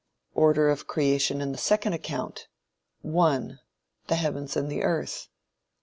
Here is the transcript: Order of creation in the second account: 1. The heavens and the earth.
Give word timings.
Order 0.33 0.71
of 0.71 0.87
creation 0.87 1.41
in 1.41 1.51
the 1.51 1.59
second 1.59 1.93
account: 1.93 2.47
1. 3.03 3.59
The 4.07 4.15
heavens 4.15 4.57
and 4.57 4.67
the 4.67 4.81
earth. 4.81 5.27